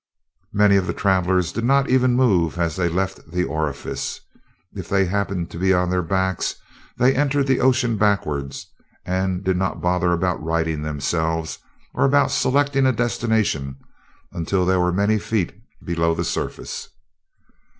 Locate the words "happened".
5.05-5.51